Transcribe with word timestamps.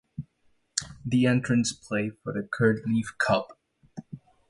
The 1.05 1.27
entrants 1.27 1.73
play 1.73 2.09
for 2.23 2.33
the 2.33 2.49
Kurt 2.51 2.83
Lief 2.87 3.13
Cup. 3.19 3.51